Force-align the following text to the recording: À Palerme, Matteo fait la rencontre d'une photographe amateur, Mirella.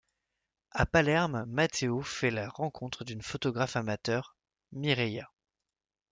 À 0.71 0.87
Palerme, 0.87 1.45
Matteo 1.45 2.01
fait 2.01 2.31
la 2.31 2.49
rencontre 2.49 3.03
d'une 3.05 3.21
photographe 3.21 3.75
amateur, 3.75 4.35
Mirella. 4.71 5.29